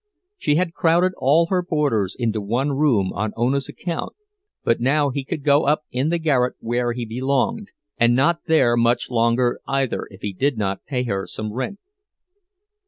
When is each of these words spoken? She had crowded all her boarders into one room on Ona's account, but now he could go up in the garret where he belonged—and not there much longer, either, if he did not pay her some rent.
She 0.39 0.55
had 0.55 0.73
crowded 0.73 1.13
all 1.17 1.45
her 1.51 1.61
boarders 1.61 2.15
into 2.17 2.41
one 2.41 2.71
room 2.71 3.13
on 3.13 3.33
Ona's 3.37 3.69
account, 3.69 4.15
but 4.63 4.79
now 4.79 5.11
he 5.11 5.23
could 5.23 5.43
go 5.43 5.65
up 5.67 5.83
in 5.91 6.09
the 6.09 6.17
garret 6.17 6.55
where 6.59 6.93
he 6.93 7.05
belonged—and 7.05 8.15
not 8.15 8.39
there 8.47 8.75
much 8.75 9.11
longer, 9.11 9.61
either, 9.67 10.07
if 10.09 10.21
he 10.21 10.33
did 10.33 10.57
not 10.57 10.83
pay 10.85 11.03
her 11.03 11.27
some 11.27 11.53
rent. 11.53 11.77